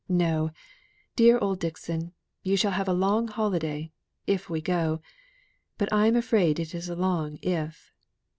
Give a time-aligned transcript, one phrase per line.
[0.09, 0.49] No!
[1.15, 2.11] dear old Dixon,
[2.41, 3.91] you shall have a long holiday,
[4.25, 4.99] if we go.
[5.77, 7.91] But I'm afraid it is a long 'if.